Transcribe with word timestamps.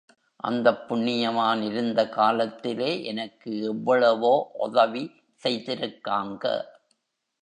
அந்தப் 0.43 0.85
புண்ணியவான் 0.87 1.61
இருந்த 1.61 2.09
காலத்திலே 2.09 3.03
எனக்கு 3.03 3.61
எவ்வளவோ 3.63 4.33
ஒதவி 4.59 5.03
செய்திருக்காருங்க. 5.43 6.45